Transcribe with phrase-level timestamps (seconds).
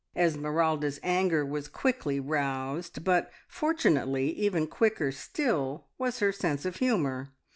[0.15, 7.29] Esmeralda's anger was quickly roused, but fortunately even quicker still was her sense of humour.